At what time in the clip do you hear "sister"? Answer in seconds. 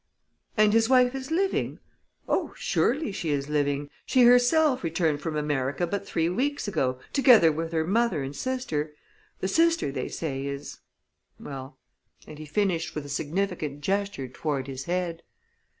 8.35-8.95, 9.47-9.91